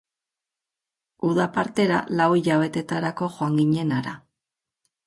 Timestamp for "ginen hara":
3.65-4.21